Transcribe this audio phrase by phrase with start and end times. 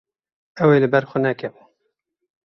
[0.61, 1.61] Ew ê li ber xwe nekeve.